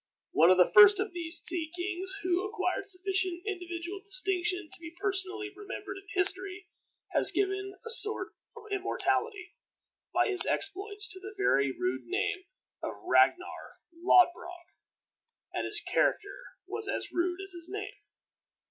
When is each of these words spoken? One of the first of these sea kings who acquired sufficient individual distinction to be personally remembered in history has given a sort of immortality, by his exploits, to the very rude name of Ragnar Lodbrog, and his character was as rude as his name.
One 0.31 0.49
of 0.49 0.57
the 0.57 0.71
first 0.73 0.99
of 0.99 1.13
these 1.13 1.43
sea 1.45 1.71
kings 1.75 2.15
who 2.23 2.43
acquired 2.43 2.87
sufficient 2.87 3.45
individual 3.45 4.01
distinction 4.03 4.67
to 4.73 4.79
be 4.79 4.95
personally 4.99 5.51
remembered 5.55 5.97
in 5.97 6.07
history 6.15 6.65
has 7.11 7.31
given 7.31 7.75
a 7.85 7.89
sort 7.91 8.29
of 8.57 8.63
immortality, 8.71 9.53
by 10.11 10.27
his 10.27 10.43
exploits, 10.47 11.07
to 11.09 11.19
the 11.19 11.35
very 11.37 11.69
rude 11.71 12.05
name 12.07 12.45
of 12.81 12.93
Ragnar 13.03 13.77
Lodbrog, 13.93 14.69
and 15.53 15.65
his 15.65 15.79
character 15.79 16.45
was 16.65 16.87
as 16.87 17.11
rude 17.11 17.39
as 17.39 17.51
his 17.51 17.69
name. 17.69 17.93